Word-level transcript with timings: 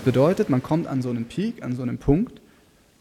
Das 0.00 0.06
bedeutet, 0.06 0.48
man 0.48 0.62
kommt 0.62 0.86
an 0.86 1.02
so 1.02 1.10
einen 1.10 1.26
Peak, 1.26 1.62
an 1.62 1.76
so 1.76 1.82
einen 1.82 1.98
Punkt, 1.98 2.40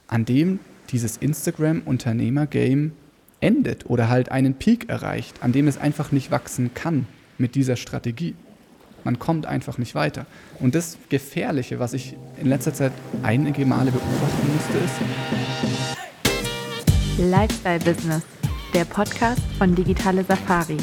an 0.09 0.25
dem 0.25 0.59
dieses 0.89 1.15
Instagram-Unternehmer-Game 1.15 2.91
endet 3.39 3.89
oder 3.89 4.09
halt 4.09 4.33
einen 4.33 4.55
Peak 4.55 4.89
erreicht, 4.89 5.41
an 5.41 5.54
dem 5.54 5.70
es 5.70 5.77
einfach 5.77 6.12
nicht 6.12 6.29
wachsen 6.29 6.73
kann 6.73 7.05
mit 7.38 7.55
dieser 7.55 7.77
Strategie. 7.77 8.35
Man 9.05 9.17
kommt 9.17 9.46
einfach 9.46 9.77
nicht 9.77 9.96
weiter. 9.96 10.25
Und 10.59 10.75
das 10.75 10.97
Gefährliche, 11.07 11.79
was 11.79 11.93
ich 11.93 12.17
in 12.38 12.49
letzter 12.49 12.73
Zeit 12.73 12.92
einige 13.24 13.66
Male 13.66 13.92
beobachten 13.92 14.50
musste, 14.54 14.78
ist 14.79 15.00
Lifestyle 17.18 17.80
Business, 17.80 18.23
der 18.73 18.84
Podcast 18.84 19.41
von 19.58 19.73
Digitale 19.73 20.26
Safari. 20.26 20.76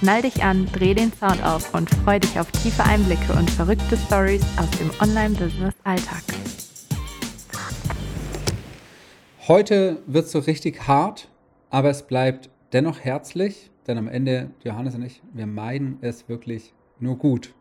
Schnall 0.00 0.22
dich 0.22 0.44
an, 0.44 0.68
dreh 0.72 0.94
den 0.94 1.12
Sound 1.12 1.44
auf 1.44 1.74
und 1.74 1.90
freu 1.90 2.20
dich 2.20 2.38
auf 2.38 2.48
tiefe 2.52 2.84
Einblicke 2.84 3.32
und 3.32 3.50
verrückte 3.50 3.96
Stories 3.96 4.44
aus 4.56 4.70
dem 4.78 4.92
Online-Business-Alltag. 5.00 6.22
Heute 9.48 10.00
wird 10.06 10.26
es 10.26 10.30
so 10.30 10.38
richtig 10.38 10.86
hart, 10.86 11.28
aber 11.70 11.90
es 11.90 12.06
bleibt 12.06 12.48
dennoch 12.72 13.00
herzlich, 13.00 13.72
denn 13.88 13.98
am 13.98 14.06
Ende, 14.06 14.50
Johannes 14.62 14.94
und 14.94 15.02
ich, 15.02 15.20
wir 15.32 15.48
meinen 15.48 15.98
es 16.00 16.28
wirklich 16.28 16.72
nur 17.00 17.18
gut. 17.18 17.52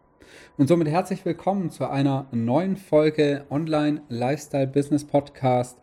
Und 0.57 0.67
somit 0.67 0.89
herzlich 0.89 1.25
willkommen 1.25 1.71
zu 1.71 1.89
einer 1.89 2.27
neuen 2.31 2.77
Folge 2.77 3.45
Online 3.49 4.03
Lifestyle 4.09 4.67
Business 4.67 5.03
Podcast 5.03 5.79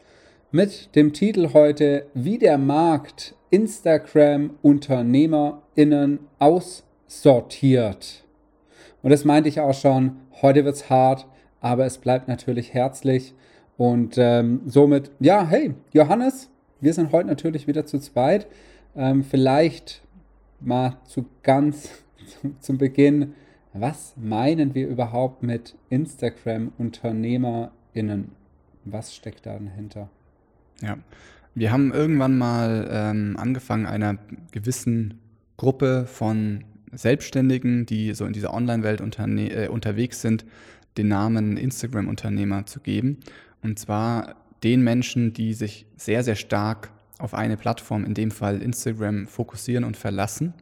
mit 0.54 0.94
dem 0.94 1.12
Titel 1.12 1.52
heute 1.52 2.06
Wie 2.14 2.38
der 2.38 2.56
Markt 2.58 3.34
Instagram-UnternehmerInnen 3.50 6.20
aussortiert. 6.38 8.22
Und 9.02 9.10
das 9.10 9.24
meinte 9.24 9.48
ich 9.48 9.58
auch 9.58 9.74
schon, 9.74 10.14
heute 10.42 10.64
wird 10.64 10.76
es 10.76 10.88
hart, 10.88 11.26
aber 11.60 11.86
es 11.86 11.98
bleibt 11.98 12.28
natürlich 12.28 12.72
herzlich. 12.72 13.34
Und 13.76 14.14
ähm, 14.16 14.60
somit, 14.64 15.10
ja, 15.18 15.44
hey, 15.44 15.74
Johannes, 15.92 16.50
wir 16.80 16.94
sind 16.94 17.10
heute 17.10 17.26
natürlich 17.26 17.66
wieder 17.66 17.84
zu 17.84 17.98
zweit. 17.98 18.46
Ähm, 18.94 19.24
vielleicht 19.24 20.04
mal 20.60 20.98
zu 21.04 21.26
ganz 21.42 21.90
zum 22.60 22.78
Beginn, 22.78 23.34
was 23.72 24.14
meinen 24.16 24.76
wir 24.76 24.86
überhaupt 24.86 25.42
mit 25.42 25.74
Instagram-UnternehmerInnen? 25.90 28.30
Was 28.84 29.16
steckt 29.16 29.46
da 29.46 29.58
dahinter? 29.58 30.10
Ja, 30.80 30.98
wir 31.54 31.70
haben 31.70 31.92
irgendwann 31.92 32.36
mal 32.36 32.88
ähm, 32.90 33.36
angefangen, 33.38 33.86
einer 33.86 34.18
gewissen 34.50 35.20
Gruppe 35.56 36.06
von 36.06 36.64
Selbstständigen, 36.92 37.86
die 37.86 38.14
so 38.14 38.24
in 38.24 38.32
dieser 38.32 38.52
Online-Welt 38.52 39.00
äh, 39.00 39.68
unterwegs 39.68 40.20
sind, 40.20 40.44
den 40.96 41.08
Namen 41.08 41.56
Instagram-Unternehmer 41.56 42.66
zu 42.66 42.80
geben. 42.80 43.18
Und 43.62 43.78
zwar 43.78 44.36
den 44.62 44.82
Menschen, 44.82 45.32
die 45.32 45.54
sich 45.54 45.86
sehr, 45.96 46.22
sehr 46.22 46.36
stark 46.36 46.90
auf 47.18 47.34
eine 47.34 47.56
Plattform, 47.56 48.04
in 48.04 48.14
dem 48.14 48.30
Fall 48.30 48.60
Instagram, 48.62 49.26
fokussieren 49.26 49.84
und 49.84 49.96
verlassen 49.96 50.54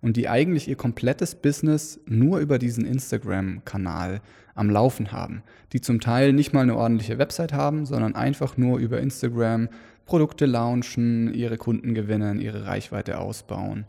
und 0.00 0.16
die 0.16 0.28
eigentlich 0.28 0.68
ihr 0.68 0.76
komplettes 0.76 1.34
Business 1.34 2.00
nur 2.06 2.38
über 2.38 2.58
diesen 2.58 2.84
Instagram-Kanal 2.84 4.20
am 4.54 4.70
Laufen 4.70 5.12
haben, 5.12 5.42
die 5.72 5.80
zum 5.80 6.00
Teil 6.00 6.32
nicht 6.32 6.52
mal 6.52 6.62
eine 6.62 6.76
ordentliche 6.76 7.18
Website 7.18 7.52
haben, 7.52 7.86
sondern 7.86 8.14
einfach 8.14 8.56
nur 8.56 8.78
über 8.78 9.00
Instagram 9.00 9.68
Produkte 10.06 10.46
launchen, 10.46 11.32
ihre 11.34 11.58
Kunden 11.58 11.94
gewinnen, 11.94 12.40
ihre 12.40 12.66
Reichweite 12.66 13.18
ausbauen. 13.18 13.84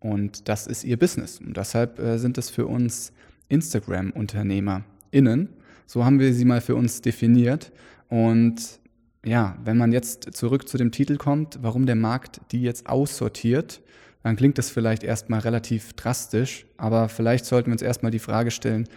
Und 0.00 0.48
das 0.48 0.66
ist 0.66 0.84
ihr 0.84 0.98
Business. 0.98 1.40
Und 1.40 1.56
deshalb 1.56 1.98
äh, 1.98 2.18
sind 2.18 2.36
es 2.38 2.50
für 2.50 2.66
uns 2.66 3.12
Instagram-UnternehmerInnen. 3.48 5.48
So 5.86 6.04
haben 6.04 6.18
wir 6.18 6.34
sie 6.34 6.44
mal 6.44 6.60
für 6.60 6.74
uns 6.74 7.02
definiert. 7.02 7.70
Und 8.08 8.80
ja, 9.24 9.56
wenn 9.64 9.76
man 9.76 9.92
jetzt 9.92 10.34
zurück 10.34 10.68
zu 10.68 10.76
dem 10.78 10.90
Titel 10.92 11.16
kommt, 11.16 11.58
warum 11.62 11.86
der 11.86 11.96
Markt 11.96 12.40
die 12.52 12.62
jetzt 12.62 12.88
aussortiert, 12.88 13.82
dann 14.22 14.36
klingt 14.36 14.58
das 14.58 14.70
vielleicht 14.70 15.02
erstmal 15.02 15.40
relativ 15.40 15.94
drastisch, 15.94 16.66
aber 16.76 17.08
vielleicht 17.08 17.46
sollten 17.46 17.68
wir 17.68 17.72
uns 17.72 17.82
erstmal 17.82 18.10
die 18.10 18.18
Frage 18.18 18.50
stellen, 18.50 18.88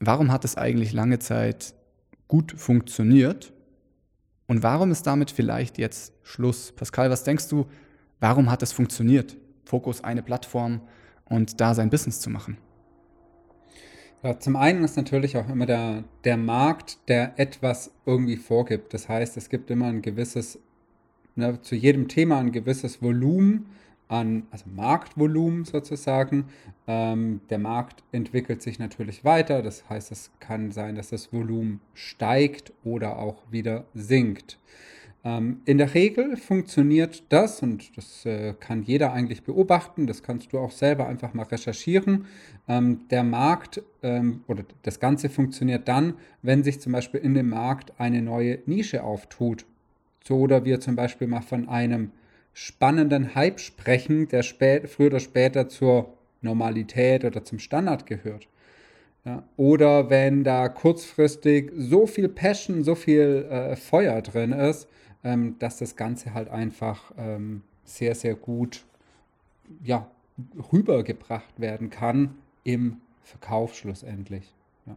warum 0.00 0.30
hat 0.30 0.44
es 0.44 0.56
eigentlich 0.56 0.92
lange 0.92 1.18
Zeit 1.18 1.74
gut 2.28 2.52
funktioniert 2.52 3.52
und 4.46 4.62
warum 4.62 4.90
ist 4.90 5.06
damit 5.06 5.30
vielleicht 5.30 5.78
jetzt 5.78 6.12
Schluss? 6.22 6.72
Pascal, 6.72 7.10
was 7.10 7.24
denkst 7.24 7.48
du, 7.48 7.66
warum 8.20 8.50
hat 8.50 8.62
es 8.62 8.72
funktioniert? 8.72 9.36
Fokus 9.64 10.04
eine 10.04 10.22
Plattform 10.22 10.82
und 11.24 11.60
da 11.60 11.74
sein 11.74 11.88
Business 11.88 12.20
zu 12.20 12.28
machen. 12.28 12.58
Ja, 14.22 14.38
zum 14.38 14.54
einen 14.54 14.84
ist 14.84 14.96
natürlich 14.96 15.36
auch 15.36 15.48
immer 15.48 15.66
der, 15.66 16.04
der 16.24 16.36
Markt, 16.36 16.98
der 17.08 17.32
etwas 17.40 17.90
irgendwie 18.06 18.36
vorgibt. 18.36 18.94
Das 18.94 19.08
heißt, 19.08 19.36
es 19.36 19.48
gibt 19.48 19.70
immer 19.70 19.86
ein 19.86 20.02
gewisses, 20.02 20.60
ne, 21.34 21.60
zu 21.62 21.74
jedem 21.74 22.06
Thema 22.06 22.38
ein 22.38 22.52
gewisses 22.52 23.02
Volumen 23.02 23.66
an, 24.08 24.46
also 24.50 24.64
Marktvolumen 24.74 25.64
sozusagen. 25.64 26.46
Ähm, 26.86 27.40
der 27.50 27.58
Markt 27.58 28.02
entwickelt 28.12 28.62
sich 28.62 28.78
natürlich 28.78 29.24
weiter. 29.24 29.62
Das 29.62 29.88
heißt, 29.88 30.12
es 30.12 30.30
kann 30.40 30.70
sein, 30.72 30.94
dass 30.96 31.10
das 31.10 31.32
Volumen 31.32 31.80
steigt 31.94 32.72
oder 32.84 33.18
auch 33.18 33.42
wieder 33.50 33.84
sinkt. 33.94 34.58
Ähm, 35.24 35.60
in 35.66 35.78
der 35.78 35.94
Regel 35.94 36.36
funktioniert 36.36 37.22
das, 37.28 37.62
und 37.62 37.96
das 37.96 38.26
äh, 38.26 38.54
kann 38.58 38.82
jeder 38.82 39.12
eigentlich 39.12 39.44
beobachten, 39.44 40.06
das 40.06 40.22
kannst 40.22 40.52
du 40.52 40.58
auch 40.58 40.72
selber 40.72 41.06
einfach 41.06 41.32
mal 41.32 41.44
recherchieren. 41.44 42.26
Ähm, 42.66 43.06
der 43.10 43.22
Markt 43.22 43.82
ähm, 44.02 44.42
oder 44.48 44.64
das 44.82 44.98
Ganze 44.98 45.28
funktioniert 45.28 45.86
dann, 45.86 46.14
wenn 46.42 46.64
sich 46.64 46.80
zum 46.80 46.92
Beispiel 46.92 47.20
in 47.20 47.34
dem 47.34 47.50
Markt 47.50 48.00
eine 48.00 48.20
neue 48.20 48.58
Nische 48.66 49.04
auftut. 49.04 49.64
So 50.24 50.38
oder 50.38 50.64
wir 50.64 50.80
zum 50.80 50.96
Beispiel 50.96 51.28
mal 51.28 51.42
von 51.42 51.68
einem 51.68 52.10
spannenden 52.52 53.34
Hype 53.34 53.60
sprechen, 53.60 54.28
der 54.28 54.42
spät, 54.42 54.88
früher 54.88 55.08
oder 55.08 55.20
später 55.20 55.68
zur 55.68 56.14
Normalität 56.40 57.24
oder 57.24 57.44
zum 57.44 57.58
Standard 57.58 58.06
gehört. 58.06 58.48
Ja, 59.24 59.44
oder 59.56 60.10
wenn 60.10 60.42
da 60.42 60.68
kurzfristig 60.68 61.70
so 61.76 62.06
viel 62.08 62.28
Passion, 62.28 62.82
so 62.82 62.96
viel 62.96 63.46
äh, 63.48 63.76
Feuer 63.76 64.20
drin 64.20 64.50
ist, 64.50 64.88
ähm, 65.22 65.56
dass 65.60 65.78
das 65.78 65.94
Ganze 65.94 66.34
halt 66.34 66.48
einfach 66.48 67.12
ähm, 67.16 67.62
sehr, 67.84 68.16
sehr 68.16 68.34
gut 68.34 68.84
ja, 69.84 70.10
rübergebracht 70.72 71.60
werden 71.60 71.88
kann 71.90 72.34
im 72.64 73.00
Verkauf 73.22 73.76
schlussendlich. 73.76 74.52
Ja. 74.86 74.96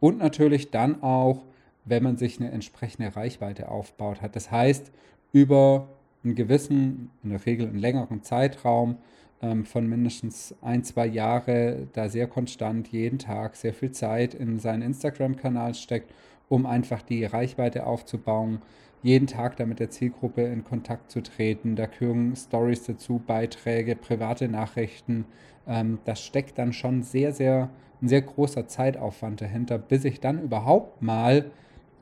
Und 0.00 0.18
natürlich 0.18 0.70
dann 0.70 1.02
auch, 1.02 1.44
wenn 1.84 2.02
man 2.02 2.16
sich 2.16 2.40
eine 2.40 2.50
entsprechende 2.50 3.14
Reichweite 3.14 3.68
aufbaut 3.68 4.22
hat. 4.22 4.34
Das 4.34 4.50
heißt, 4.50 4.90
über 5.32 5.88
einen 6.24 6.34
gewissen, 6.34 7.10
in 7.22 7.30
der 7.30 7.44
Regel 7.46 7.68
einen 7.68 7.78
längeren 7.78 8.22
Zeitraum 8.22 8.96
ähm, 9.40 9.64
von 9.64 9.86
mindestens 9.86 10.54
ein, 10.62 10.82
zwei 10.84 11.06
Jahre 11.06 11.88
da 11.92 12.08
sehr 12.08 12.26
konstant 12.26 12.88
jeden 12.88 13.18
Tag 13.18 13.56
sehr 13.56 13.74
viel 13.74 13.92
Zeit 13.92 14.34
in 14.34 14.58
seinen 14.58 14.82
Instagram-Kanal 14.82 15.74
steckt, 15.74 16.12
um 16.48 16.66
einfach 16.66 17.02
die 17.02 17.24
Reichweite 17.24 17.86
aufzubauen, 17.86 18.62
jeden 19.02 19.28
Tag 19.28 19.56
da 19.56 19.66
mit 19.66 19.78
der 19.78 19.90
Zielgruppe 19.90 20.42
in 20.42 20.64
Kontakt 20.64 21.10
zu 21.10 21.22
treten. 21.22 21.76
Da 21.76 21.86
gehören 21.86 22.34
Stories 22.34 22.84
dazu, 22.84 23.22
Beiträge, 23.24 23.94
private 23.94 24.48
Nachrichten. 24.48 25.24
Ähm, 25.66 25.98
das 26.04 26.20
steckt 26.20 26.58
dann 26.58 26.72
schon 26.72 27.02
sehr, 27.02 27.32
sehr, 27.32 27.70
ein 28.02 28.08
sehr 28.08 28.22
großer 28.22 28.66
Zeitaufwand 28.66 29.40
dahinter, 29.40 29.78
bis 29.78 30.04
ich 30.04 30.20
dann 30.20 30.42
überhaupt 30.42 31.00
mal 31.00 31.50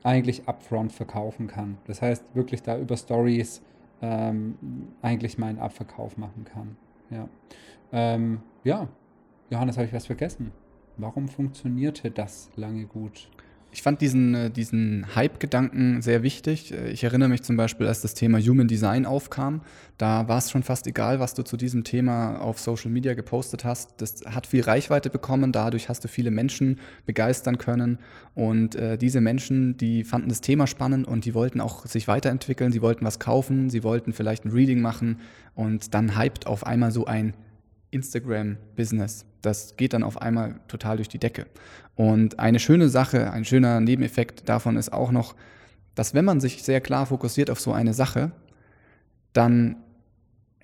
eigentlich 0.03 0.47
upfront 0.47 0.91
verkaufen 0.91 1.47
kann. 1.47 1.77
Das 1.85 2.01
heißt, 2.01 2.23
wirklich 2.33 2.63
da 2.63 2.77
über 2.77 2.97
Stories 2.97 3.61
ähm, 4.01 4.57
eigentlich 5.01 5.37
meinen 5.37 5.59
Abverkauf 5.59 6.17
machen 6.17 6.45
kann. 6.45 6.77
Ja, 7.09 7.29
ähm, 7.91 8.41
ja. 8.63 8.87
Johannes, 9.49 9.77
habe 9.77 9.87
ich 9.87 9.93
was 9.93 10.05
vergessen? 10.05 10.51
Warum 10.97 11.29
funktionierte 11.29 12.11
das 12.11 12.49
lange 12.55 12.85
gut? 12.85 13.29
Ich 13.71 13.81
fand 13.81 14.01
diesen, 14.01 14.33
äh, 14.33 14.49
diesen 14.49 15.15
Hype-Gedanken 15.15 16.01
sehr 16.01 16.23
wichtig. 16.23 16.73
Äh, 16.73 16.89
ich 16.89 17.03
erinnere 17.03 17.29
mich 17.29 17.43
zum 17.43 17.57
Beispiel, 17.57 17.87
als 17.87 18.01
das 18.01 18.13
Thema 18.13 18.39
Human 18.39 18.67
Design 18.67 19.05
aufkam, 19.05 19.61
da 19.97 20.27
war 20.27 20.37
es 20.37 20.49
schon 20.51 20.63
fast 20.63 20.87
egal, 20.87 21.19
was 21.19 21.33
du 21.33 21.43
zu 21.43 21.57
diesem 21.57 21.83
Thema 21.83 22.39
auf 22.39 22.59
Social 22.59 22.89
Media 22.89 23.13
gepostet 23.13 23.65
hast. 23.65 23.95
Das 23.97 24.23
hat 24.25 24.47
viel 24.47 24.63
Reichweite 24.63 25.09
bekommen, 25.09 25.51
dadurch 25.51 25.89
hast 25.89 26.03
du 26.03 26.07
viele 26.07 26.31
Menschen 26.31 26.79
begeistern 27.05 27.57
können. 27.57 27.99
Und 28.35 28.75
äh, 28.75 28.97
diese 28.97 29.21
Menschen, 29.21 29.77
die 29.77 30.03
fanden 30.03 30.29
das 30.29 30.41
Thema 30.41 30.65
spannend 30.65 31.07
und 31.07 31.25
die 31.25 31.33
wollten 31.33 31.59
auch 31.59 31.85
sich 31.85 32.07
weiterentwickeln, 32.07 32.71
sie 32.71 32.81
wollten 32.81 33.05
was 33.05 33.19
kaufen, 33.19 33.69
sie 33.69 33.83
wollten 33.83 34.13
vielleicht 34.13 34.45
ein 34.45 34.51
Reading 34.51 34.81
machen 34.81 35.19
und 35.55 35.93
dann 35.93 36.17
hypt 36.19 36.47
auf 36.47 36.65
einmal 36.65 36.91
so 36.91 37.05
ein 37.05 37.33
Instagram-Business. 37.91 39.25
Das 39.41 39.77
geht 39.77 39.93
dann 39.93 40.03
auf 40.03 40.21
einmal 40.21 40.59
total 40.67 40.97
durch 40.97 41.09
die 41.09 41.19
Decke. 41.19 41.45
Und 41.95 42.39
eine 42.39 42.59
schöne 42.59 42.89
Sache, 42.89 43.31
ein 43.31 43.45
schöner 43.45 43.79
Nebeneffekt 43.79 44.47
davon 44.49 44.77
ist 44.77 44.93
auch 44.93 45.11
noch, 45.11 45.35
dass 45.95 46.13
wenn 46.13 46.25
man 46.25 46.39
sich 46.39 46.63
sehr 46.63 46.81
klar 46.81 47.05
fokussiert 47.05 47.49
auf 47.49 47.59
so 47.59 47.71
eine 47.71 47.93
Sache, 47.93 48.31
dann 49.33 49.77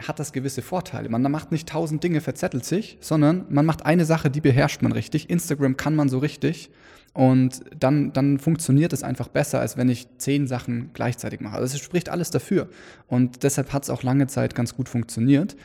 hat 0.08 0.20
das 0.20 0.34
gewisse 0.34 0.62
Vorteile. 0.62 1.10
Man 1.10 1.22
macht 1.32 1.52
nicht 1.52 1.70
tausend 1.70 2.04
Dinge, 2.04 2.22
verzettelt 2.22 2.66
sich, 2.66 2.98
sondern 3.02 3.46
man 3.50 3.66
macht 3.66 3.86
eine 3.86 4.06
Sache, 4.06 4.30
die 4.30 4.42
beherrscht 4.42 4.82
man 4.82 4.92
richtig. 4.92 5.30
Instagram 5.30 5.78
kann 5.78 5.96
man 5.96 6.10
so 6.10 6.20
richtig 6.20 6.70
Und 7.14 7.62
dann, 7.80 8.12
dann 8.12 8.40
funktioniert 8.40 8.92
es 8.92 9.04
einfach 9.04 9.28
besser, 9.28 9.60
als 9.60 9.78
wenn 9.78 9.88
ich 9.88 10.08
zehn 10.18 10.48
Sachen 10.48 10.90
gleichzeitig 10.94 11.42
mache. 11.42 11.58
Also 11.58 11.76
es 11.76 11.82
spricht 11.82 12.10
alles 12.10 12.32
dafür. 12.32 12.70
Und 13.08 13.44
deshalb 13.44 13.72
hat 13.72 13.84
es 13.84 13.90
auch 13.92 14.02
lange 14.02 14.28
Zeit 14.28 14.56
ganz 14.56 14.76
gut 14.76 14.90
funktioniert. 14.90 15.56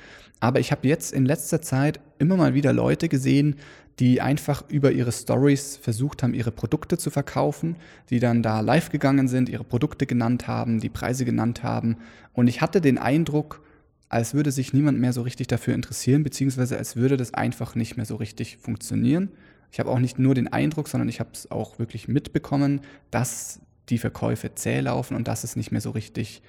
Aber 0.41 0.61
ich 0.61 0.71
habe 0.71 0.87
jetzt 0.87 1.13
in 1.13 1.25
letzter 1.25 1.63
Zeit 1.63 2.01
immer 2.19 2.37
mal 2.37 2.55
wieder 2.55 2.73
Leute 2.73 3.09
gesehen, 3.09 3.57
die 3.99 4.21
einfach 4.21 4.63
über 4.69 4.93
ihre 4.93 5.11
Stories 5.11 5.77
versucht 5.77 6.23
haben, 6.23 6.35
ihre 6.35 6.53
Produkte 6.53 6.99
zu 6.99 7.11
verkaufen, 7.11 7.77
die 8.11 8.21
dann 8.21 8.43
da 8.43 8.61
live 8.61 8.91
gegangen 8.91 9.27
sind, 9.27 9.49
ihre 9.49 9.65
Produkte 9.65 10.07
genannt 10.07 10.47
haben, 10.47 10.79
die 10.79 10.89
Preise 10.89 11.25
genannt 11.25 11.65
haben. 11.65 11.97
Und 12.33 12.47
ich 12.47 12.61
hatte 12.61 12.81
den 12.81 12.99
Eindruck, 12.99 13.61
als 14.09 14.35
würde 14.35 14.51
sich 14.51 14.73
niemand 14.73 14.99
mehr 14.99 15.13
so 15.13 15.23
richtig 15.23 15.49
dafür 15.49 15.75
interessieren, 15.75 16.23
beziehungsweise 16.23 16.79
als 16.79 16.97
würde 16.97 17.17
das 17.17 17.35
einfach 17.35 17.75
nicht 17.75 17.97
mehr 17.97 18.07
so 18.07 18.17
richtig 18.17 18.57
funktionieren. 18.57 19.31
Ich 19.71 19.81
habe 19.81 19.91
auch 19.91 19.99
nicht 19.99 20.19
nur 20.19 20.35
den 20.35 20.49
Eindruck, 20.49 20.89
sondern 20.89 21.09
ich 21.09 21.21
habe 21.21 21.31
es 21.33 21.51
auch 21.51 21.79
wirklich 21.79 22.09
mitbekommen, 22.09 22.81
dass 23.11 23.61
die 23.91 23.99
Verkäufe 23.99 24.55
zäh 24.55 24.81
laufen 24.81 25.15
und 25.15 25.29
dass 25.29 25.45
es 25.45 25.57
nicht 25.57 25.73
mehr 25.73 25.81
so 25.81 25.91
richtig 25.91 26.43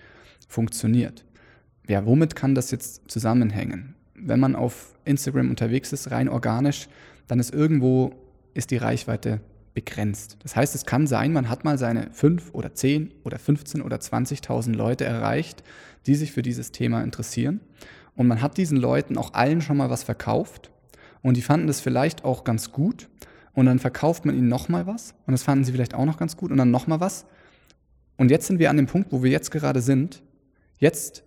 funktioniert. 0.48 1.26
Ja, 1.88 2.06
womit 2.06 2.36
kann 2.36 2.56
das 2.56 2.72
jetzt 2.72 3.10
zusammenhängen? 3.10 3.96
Wenn 4.16 4.40
man 4.40 4.56
auf 4.56 4.96
Instagram 5.06 5.50
unterwegs 5.50 5.92
ist, 5.92 6.12
rein 6.12 6.30
organisch, 6.30 6.88
dann 7.28 7.40
ist 7.40 7.54
irgendwo 7.54 8.14
ist 8.54 8.72
die 8.72 8.78
Reichweite 8.78 9.42
begrenzt. 9.74 10.38
Das 10.44 10.56
heißt, 10.56 10.75
es 10.75 10.86
kann 10.86 11.07
sein, 11.07 11.33
man 11.33 11.50
hat 11.50 11.63
mal 11.63 11.77
seine 11.77 12.10
5 12.12 12.54
oder 12.54 12.74
10 12.74 13.13
oder 13.24 13.39
15 13.39 13.81
oder 13.81 13.98
20.000 13.98 14.74
Leute 14.74 15.06
erreicht, 15.06 15.63
die 16.06 16.16
sich 16.16 16.31
für 16.31 16.42
dieses 16.42 16.71
Thema 16.71 17.04
interessieren. 17.04 17.62
Und 18.16 18.27
man 18.27 18.42
hat 18.42 18.57
diesen 18.57 18.77
Leuten 18.77 19.18
auch 19.18 19.33
allen 19.33 19.62
schon 19.62 19.77
mal 19.77 19.89
was 19.89 20.04
verkauft 20.04 20.71
und 21.21 21.38
die 21.38 21.42
fanden 21.42 21.68
das 21.68 21.81
vielleicht 21.81 22.25
auch 22.25 22.44
ganz 22.44 22.71
gut 22.71 23.10
und 23.54 23.66
dann 23.66 23.80
verkauft 23.80 24.25
man 24.25 24.36
ihnen 24.36 24.50
nochmal 24.50 24.88
was 24.88 25.16
und 25.25 25.31
das 25.31 25.44
fanden 25.44 25.63
sie 25.63 25.72
vielleicht 25.72 25.94
auch 25.94 26.06
noch 26.06 26.18
ganz 26.18 26.38
gut 26.38 26.51
und 26.51 26.57
dann 26.57 26.72
nochmal 26.72 27.00
was. 27.00 27.25
Und 28.18 28.31
jetzt 28.31 28.48
sind 28.48 28.60
wir 28.60 28.69
an 28.69 28.77
dem 28.77 28.88
Punkt, 28.88 29.12
wo 29.12 29.24
wir 29.24 29.31
jetzt 29.31 29.51
gerade 29.51 29.81
sind. 29.81 30.22
Jetzt 30.77 31.24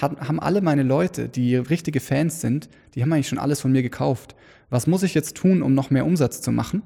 haben 0.00 0.38
alle 0.38 0.60
meine 0.60 0.84
Leute, 0.84 1.28
die 1.28 1.56
richtige 1.56 1.98
Fans 1.98 2.40
sind, 2.40 2.68
die 2.94 3.02
haben 3.02 3.12
eigentlich 3.12 3.28
schon 3.28 3.38
alles 3.38 3.60
von 3.60 3.72
mir 3.72 3.82
gekauft. 3.82 4.36
Was 4.70 4.86
muss 4.86 5.02
ich 5.02 5.14
jetzt 5.14 5.36
tun, 5.36 5.62
um 5.62 5.74
noch 5.74 5.90
mehr 5.90 6.06
Umsatz 6.06 6.40
zu 6.40 6.52
machen? 6.52 6.82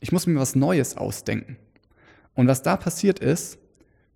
Ich 0.00 0.12
muss 0.12 0.26
mir 0.26 0.38
was 0.38 0.56
Neues 0.56 0.96
ausdenken. 0.96 1.56
Und 2.34 2.48
was 2.48 2.62
da 2.62 2.76
passiert 2.76 3.18
ist, 3.18 3.58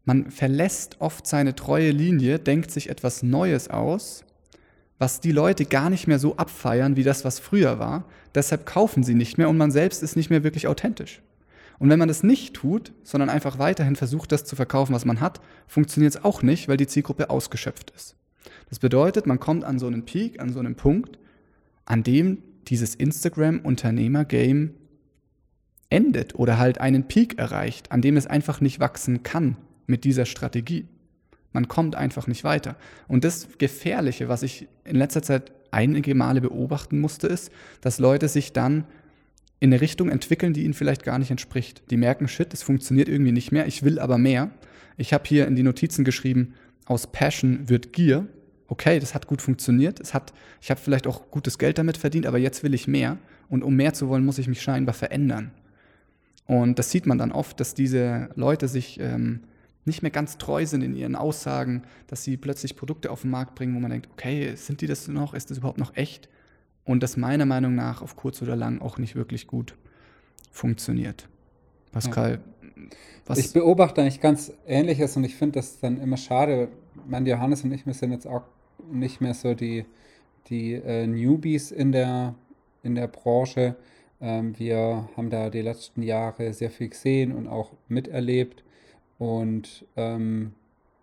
man 0.05 0.31
verlässt 0.31 0.97
oft 1.01 1.27
seine 1.27 1.55
treue 1.55 1.91
Linie, 1.91 2.39
denkt 2.39 2.71
sich 2.71 2.91
etwas 2.91 3.23
Neues 3.23 3.69
aus 3.69 4.25
was 4.99 5.21
die 5.21 5.33
Leute 5.33 5.65
gar 5.65 5.91
nicht 5.91 6.07
mehr 6.07 6.19
so 6.19 6.37
abfeiern 6.37 6.97
wie 6.97 7.03
das, 7.03 7.25
was 7.25 7.39
früher 7.39 7.79
war. 7.79 8.05
Deshalb 8.35 8.67
kaufen 8.67 9.03
sie 9.03 9.15
nicht 9.15 9.39
mehr 9.39 9.49
und 9.49 9.57
man 9.57 9.71
selbst 9.71 10.03
ist 10.03 10.17
nicht 10.17 10.31
mehr 10.31 10.45
wirklich 10.45 10.67
authentisch. 10.67 11.21
Und 11.79 11.91
wenn 11.91 11.99
man 11.99 12.09
das 12.09 12.23
nicht 12.23 12.55
tut, 12.55 12.93
sondern 13.03 13.29
einfach 13.29 13.59
weiterhin 13.59 13.97
versucht, 13.97 14.31
das 14.31 14.45
zu 14.45 14.55
verkaufen, 14.55 14.95
was 14.95 15.05
man 15.05 15.21
hat, 15.21 15.41
funktioniert 15.67 16.15
es 16.15 16.25
auch 16.25 16.43
nicht, 16.43 16.69
weil 16.69 16.77
die 16.77 16.87
Zielgruppe 16.87 17.31
ausgeschöpft 17.31 17.91
ist. 17.97 18.17
Das 18.69 18.79
bedeutet, 18.79 19.27
man 19.27 19.41
kommt 19.41 19.65
an 19.65 19.79
so 19.79 19.87
einen 19.87 20.05
Peak, 20.05 20.41
an 20.41 20.53
so 20.53 20.61
einen 20.61 20.77
Punkt, 20.77 21.19
an 21.85 22.03
dem 22.03 22.39
dieses 22.69 22.95
Instagram-Unternehmer-Game 22.95 24.75
endet 25.95 26.35
oder 26.35 26.59
halt 26.59 26.81
einen 26.81 27.05
Peak 27.05 27.39
erreicht, 27.39 27.93
an 27.93 28.03
dem 28.03 28.17
es 28.17 28.27
einfach 28.27 28.61
nicht 28.61 28.81
wachsen 28.81 29.23
kann 29.23 29.57
mit 29.87 30.03
dieser 30.03 30.27
Strategie. 30.27 30.87
Man 31.53 31.69
kommt 31.69 31.95
einfach 31.95 32.27
nicht 32.27 32.43
weiter. 32.43 32.75
Und 33.07 33.23
das 33.23 33.47
Gefährliche, 33.59 34.29
was 34.29 34.43
ich 34.43 34.67
in 34.85 34.97
letzter 34.97 35.23
Zeit 35.23 35.53
einige 35.71 36.17
Male 36.17 36.41
beobachten 36.41 36.99
musste, 36.99 37.29
ist, 37.29 37.53
dass 37.81 38.01
Leute 38.01 38.27
sich 38.27 38.53
dann 38.53 38.85
in 39.61 39.73
eine 39.73 39.81
Richtung 39.81 40.09
entwickeln, 40.09 40.53
die 40.53 40.65
ihnen 40.65 40.75
vielleicht 40.75 41.05
gar 41.05 41.21
nicht 41.21 41.31
entspricht. 41.31 41.85
Die 41.91 41.97
merken, 41.97 42.27
shit, 42.27 42.53
es 42.53 42.65
funktioniert 42.65 43.09
irgendwie 43.09 43.33
nicht 43.33 43.53
mehr, 43.53 43.67
ich 43.67 43.85
will 43.85 44.01
aber 44.01 44.19
mehr. 44.19 44.51
Ich 44.97 45.13
habe 45.13 45.25
hier 45.27 45.47
in 45.47 45.55
die 45.55 45.63
Notizen 45.63 46.05
geschrieben, 46.05 46.55
aus 46.87 47.07
Passion 47.07 47.69
wird 47.69 47.93
Gier. 47.93 48.27
Okay, 48.67 48.99
das 48.99 49.15
hat 49.15 49.29
gut 49.29 49.41
funktioniert. 49.41 50.01
Es 50.01 50.13
hat, 50.13 50.33
ich 50.61 50.71
habe 50.71 50.81
vielleicht 50.81 51.07
auch 51.07 51.31
gutes 51.31 51.59
Geld 51.59 51.79
damit 51.79 51.97
verdient, 51.97 52.27
aber 52.27 52.39
jetzt 52.39 52.65
will 52.65 52.75
ich 52.75 52.89
mehr. 52.89 53.17
Und 53.49 53.63
um 53.63 53.77
mehr 53.77 53.95
zu 53.95 54.09
wollen, 54.09 54.25
muss 54.25 54.39
ich 54.39 54.49
mich 54.49 54.61
scheinbar 54.61 54.95
verändern. 54.95 55.53
Und 56.47 56.79
das 56.79 56.91
sieht 56.91 57.07
man 57.07 57.19
dann 57.19 57.33
oft, 57.33 57.59
dass 57.61 57.75
diese 57.75 58.29
Leute 58.35 58.69
sich 58.69 59.01
ähm, 59.01 59.41
nicht 59.85 60.03
mehr 60.03 60.11
ganz 60.11 60.39
treu 60.39 60.65
sind 60.67 60.83
in 60.83 60.95
ihren 60.95 61.17
Aussagen, 61.17 61.83
dass 62.07 62.25
sie 62.25 62.37
plötzlich 62.37 62.77
Produkte 62.77 63.11
auf 63.11 63.23
den 63.23 63.31
Markt 63.31 63.55
bringen, 63.55 63.75
wo 63.75 63.81
man 63.81 63.91
denkt, 63.91 64.09
okay, 64.13 64.55
sind 64.57 64.81
die 64.81 64.87
das 64.87 65.09
noch? 65.09 65.35
Ist 65.35 65.51
das 65.51 65.59
überhaupt 65.59 65.79
noch 65.79 65.97
echt? 65.97 66.29
Und 66.85 67.03
das 67.03 67.17
meiner 67.17 67.47
Meinung 67.47 67.75
nach 67.75 68.03
auf 68.03 68.17
kurz 68.17 68.43
oder 68.43 68.57
lang 68.57 68.81
auch 68.81 68.99
nicht 68.99 69.15
wirklich 69.15 69.47
gut 69.47 69.77
funktioniert. 70.51 71.29
Pascal, 71.93 72.41
was? 73.27 73.39
Ich 73.39 73.53
beobachte 73.53 74.03
eigentlich 74.03 74.21
ganz 74.21 74.53
Ähnliches 74.67 75.17
und 75.17 75.25
ich 75.25 75.35
finde 75.35 75.61
das 75.61 75.81
dann 75.81 76.01
immer 76.01 76.17
schade. 76.17 76.69
Mein 77.07 77.25
Johannes 77.27 77.65
und 77.65 77.73
ich, 77.73 77.87
wir 77.87 77.95
sind 77.95 78.13
jetzt 78.13 78.27
auch 78.27 78.43
nicht 78.91 79.21
mehr 79.21 79.35
so 79.35 79.55
die, 79.55 79.87
die 80.49 80.75
äh, 80.75 81.07
Newbies 81.07 81.71
in 81.71 81.93
der, 81.93 82.35
in 82.83 82.95
der 82.95 83.07
Branche. 83.07 83.77
Ähm, 84.25 84.59
wir 84.59 85.09
haben 85.17 85.29
da 85.29 85.51
die 85.51 85.61
letzten 85.61 86.03
Jahre 86.03 86.53
sehr 86.55 86.71
viel 86.71 86.89
gesehen 86.89 87.33
und 87.33 87.47
auch 87.47 87.73
miterlebt. 87.89 88.65
Und 89.19 89.85
ähm, 89.97 90.55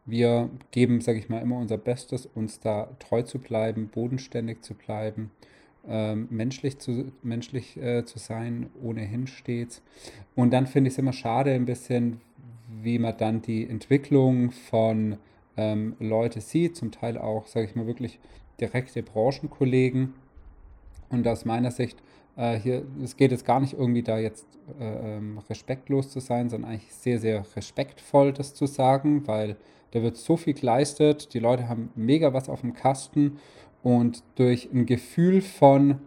wir 0.06 0.50
geben, 0.72 1.02
sage 1.02 1.20
ich 1.20 1.30
mal, 1.30 1.40
immer 1.40 1.58
unser 1.58 1.78
Bestes, 1.78 2.26
uns 2.26 2.60
da 2.60 2.90
treu 3.00 3.22
zu 3.22 3.38
bleiben, 3.38 3.90
bodenständig 3.94 4.64
zu 4.64 4.74
bleiben, 4.74 5.30
ähm, 5.88 6.28
menschlich, 6.32 6.80
zu, 6.80 7.12
menschlich 7.22 7.78
äh, 7.78 8.06
zu 8.06 8.18
sein, 8.18 8.72
ohnehin 8.82 9.28
stets. 9.28 9.84
Und 10.36 10.52
dann 10.52 10.66
finde 10.66 10.88
ich 10.88 10.96
es 10.96 10.98
immer 10.98 11.14
schade 11.14 11.52
ein 11.52 11.66
bisschen, 11.66 12.22
wie 12.82 12.98
man 12.98 13.16
dann 13.18 13.44
die 13.44 13.70
Entwicklung 13.70 14.50
von 14.50 15.18
ähm, 15.58 15.96
Leute 16.00 16.42
sieht, 16.42 16.76
zum 16.76 16.92
Teil 16.92 17.20
auch, 17.20 17.46
sage 17.46 17.68
ich 17.68 17.76
mal, 17.76 17.86
wirklich 17.86 18.20
direkte 18.60 19.04
Branchenkollegen. 19.04 20.16
Und 21.10 21.28
aus 21.28 21.46
meiner 21.46 21.72
Sicht 21.72 22.02
äh, 22.36 22.58
hier, 22.58 22.84
es 23.04 23.18
geht 23.18 23.32
jetzt 23.32 23.46
gar 23.46 23.60
nicht 23.60 23.74
irgendwie 23.74 24.04
da 24.04 24.18
jetzt 24.18 24.46
äh, 24.80 25.18
ähm, 25.18 25.40
respektlos 25.50 26.10
zu 26.10 26.20
sein, 26.20 26.50
sondern 26.50 26.72
eigentlich 26.72 26.94
sehr, 26.94 27.20
sehr 27.20 27.44
respektvoll 27.56 28.34
das 28.34 28.54
zu 28.54 28.66
sagen, 28.66 29.28
weil 29.28 29.58
da 29.92 30.02
wird 30.02 30.18
so 30.18 30.38
viel 30.38 30.54
geleistet, 30.54 31.34
die 31.34 31.40
Leute 31.40 31.68
haben 31.68 31.90
mega 31.96 32.34
was 32.34 32.50
auf 32.50 32.62
dem 32.62 32.74
Kasten 32.74 33.40
und 33.84 34.24
durch 34.36 34.70
ein 34.72 34.86
Gefühl 34.86 35.42
von, 35.42 36.00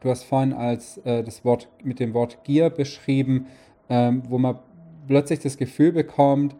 du 0.00 0.10
hast 0.10 0.24
vorhin 0.24 0.52
als 0.52 0.98
äh, 0.98 1.22
das 1.22 1.44
Wort 1.44 1.68
mit 1.82 2.00
dem 2.00 2.14
Wort 2.14 2.44
Gier 2.44 2.70
beschrieben, 2.70 3.46
ähm, 3.88 4.22
wo 4.28 4.38
man 4.38 4.58
plötzlich 5.06 5.40
das 5.40 5.56
Gefühl 5.56 5.92
bekommt, 5.92 6.56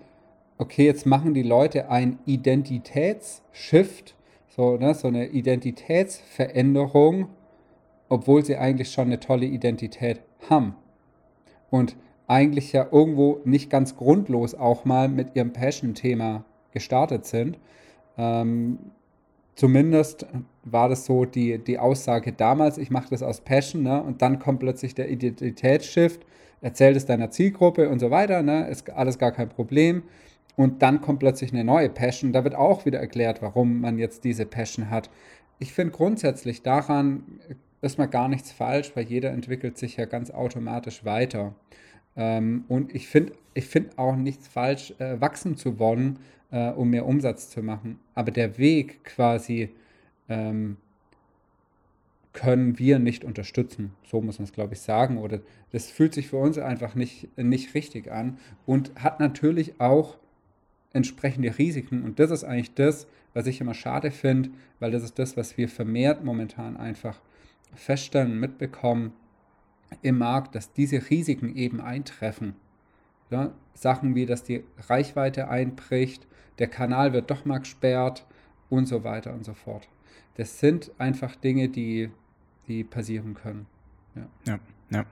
okay, 0.58 0.84
jetzt 0.84 1.06
machen 1.06 1.34
die 1.34 1.42
Leute 1.42 1.90
ein 1.90 2.18
Identitätsshift, 2.26 4.14
so, 4.48 4.76
ne, 4.76 4.94
so 4.94 5.08
eine 5.08 5.28
Identitätsveränderung 5.28 7.28
obwohl 8.08 8.44
sie 8.44 8.56
eigentlich 8.56 8.90
schon 8.90 9.06
eine 9.06 9.20
tolle 9.20 9.46
Identität 9.46 10.20
haben. 10.48 10.76
Und 11.70 11.96
eigentlich 12.26 12.72
ja 12.72 12.86
irgendwo 12.90 13.40
nicht 13.44 13.70
ganz 13.70 13.96
grundlos 13.96 14.54
auch 14.54 14.84
mal 14.84 15.08
mit 15.08 15.36
ihrem 15.36 15.52
Passion-Thema 15.52 16.44
gestartet 16.72 17.24
sind. 17.26 17.58
Ähm, 18.18 18.78
zumindest 19.54 20.26
war 20.64 20.88
das 20.88 21.06
so 21.06 21.24
die, 21.24 21.58
die 21.58 21.78
Aussage 21.78 22.32
damals, 22.32 22.78
ich 22.78 22.90
mache 22.90 23.10
das 23.10 23.22
aus 23.22 23.40
Passion, 23.40 23.82
ne? 23.82 24.02
und 24.02 24.22
dann 24.22 24.38
kommt 24.38 24.60
plötzlich 24.60 24.94
der 24.94 25.08
Identitätsshift, 25.08 26.26
erzählt 26.60 26.96
es 26.96 27.06
deiner 27.06 27.30
Zielgruppe 27.30 27.88
und 27.88 28.00
so 28.00 28.10
weiter, 28.10 28.42
ne? 28.42 28.68
ist 28.68 28.90
alles 28.90 29.18
gar 29.18 29.32
kein 29.32 29.48
Problem. 29.48 30.02
Und 30.56 30.82
dann 30.82 31.02
kommt 31.02 31.18
plötzlich 31.18 31.52
eine 31.52 31.64
neue 31.64 31.90
Passion. 31.90 32.32
Da 32.32 32.42
wird 32.42 32.54
auch 32.54 32.86
wieder 32.86 32.98
erklärt, 32.98 33.42
warum 33.42 33.80
man 33.82 33.98
jetzt 33.98 34.24
diese 34.24 34.46
Passion 34.46 34.90
hat. 34.90 35.10
Ich 35.58 35.74
finde 35.74 35.92
grundsätzlich 35.92 36.62
daran 36.62 37.24
erstmal 37.82 38.08
gar 38.08 38.28
nichts 38.28 38.52
falsch, 38.52 38.92
weil 38.94 39.04
jeder 39.04 39.30
entwickelt 39.30 39.78
sich 39.78 39.96
ja 39.96 40.04
ganz 40.04 40.30
automatisch 40.30 41.04
weiter. 41.04 41.54
Ähm, 42.16 42.64
und 42.68 42.94
ich 42.94 43.08
finde 43.08 43.32
ich 43.54 43.66
find 43.66 43.98
auch 43.98 44.16
nichts 44.16 44.48
falsch, 44.48 44.94
äh, 44.98 45.20
wachsen 45.20 45.56
zu 45.56 45.78
wollen, 45.78 46.18
äh, 46.50 46.70
um 46.70 46.90
mehr 46.90 47.06
Umsatz 47.06 47.50
zu 47.50 47.62
machen. 47.62 47.98
Aber 48.14 48.30
der 48.30 48.58
Weg 48.58 49.04
quasi 49.04 49.70
ähm, 50.28 50.76
können 52.32 52.78
wir 52.78 52.98
nicht 52.98 53.24
unterstützen. 53.24 53.92
So 54.04 54.20
muss 54.20 54.38
man 54.38 54.44
es, 54.44 54.52
glaube 54.52 54.74
ich, 54.74 54.80
sagen. 54.80 55.18
Oder 55.18 55.40
das 55.72 55.90
fühlt 55.90 56.12
sich 56.14 56.28
für 56.28 56.36
uns 56.36 56.58
einfach 56.58 56.94
nicht, 56.94 57.36
nicht 57.38 57.74
richtig 57.74 58.12
an 58.12 58.38
und 58.66 58.92
hat 59.02 59.20
natürlich 59.20 59.80
auch 59.80 60.18
entsprechende 60.92 61.56
Risiken. 61.58 62.02
Und 62.02 62.18
das 62.18 62.30
ist 62.30 62.44
eigentlich 62.44 62.74
das, 62.74 63.06
was 63.32 63.46
ich 63.46 63.60
immer 63.60 63.74
schade 63.74 64.10
finde, 64.10 64.50
weil 64.80 64.90
das 64.90 65.02
ist 65.02 65.18
das, 65.18 65.36
was 65.36 65.56
wir 65.56 65.68
vermehrt 65.68 66.24
momentan 66.24 66.76
einfach 66.76 67.20
feststellen, 67.76 68.38
mitbekommen 68.40 69.12
im 70.02 70.18
Markt, 70.18 70.54
dass 70.54 70.72
diese 70.72 71.10
Risiken 71.10 71.54
eben 71.54 71.80
eintreffen. 71.80 72.54
Ja, 73.30 73.52
Sachen 73.74 74.14
wie, 74.14 74.26
dass 74.26 74.42
die 74.44 74.64
Reichweite 74.88 75.48
einbricht, 75.48 76.26
der 76.58 76.68
Kanal 76.68 77.12
wird 77.12 77.30
doch 77.30 77.44
mal 77.44 77.58
gesperrt 77.58 78.24
und 78.70 78.86
so 78.86 79.04
weiter 79.04 79.32
und 79.32 79.44
so 79.44 79.54
fort. 79.54 79.88
Das 80.36 80.60
sind 80.60 80.90
einfach 80.98 81.34
Dinge, 81.36 81.68
die, 81.68 82.10
die 82.68 82.84
passieren 82.84 83.34
können. 83.34 83.66
Ja, 84.14 84.28
ja. 84.46 84.58
ja. 84.90 85.06